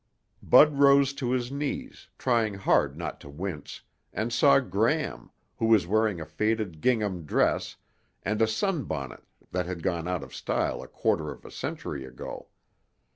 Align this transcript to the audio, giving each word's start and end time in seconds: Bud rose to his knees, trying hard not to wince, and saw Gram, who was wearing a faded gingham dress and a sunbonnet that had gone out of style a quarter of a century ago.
Bud 0.41 0.79
rose 0.79 1.13
to 1.13 1.29
his 1.29 1.51
knees, 1.51 2.07
trying 2.17 2.55
hard 2.55 2.97
not 2.97 3.21
to 3.21 3.29
wince, 3.29 3.81
and 4.11 4.33
saw 4.33 4.57
Gram, 4.59 5.29
who 5.59 5.67
was 5.67 5.85
wearing 5.85 6.19
a 6.19 6.25
faded 6.25 6.81
gingham 6.81 7.23
dress 7.23 7.75
and 8.23 8.41
a 8.41 8.47
sunbonnet 8.47 9.21
that 9.51 9.67
had 9.67 9.83
gone 9.83 10.07
out 10.07 10.23
of 10.23 10.33
style 10.33 10.81
a 10.81 10.87
quarter 10.87 11.29
of 11.31 11.45
a 11.45 11.51
century 11.51 12.03
ago. 12.03 12.47